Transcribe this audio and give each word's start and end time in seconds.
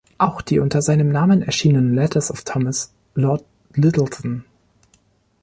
Auch 0.17 0.41
die 0.41 0.57
unter 0.59 0.81
seinem 0.81 1.09
Namen 1.11 1.43
erschienenen 1.43 1.93
"Letters 1.93 2.31
of 2.31 2.43
Thomas, 2.43 2.91
Lord 3.13 3.45
Lyttelton. 3.75 4.45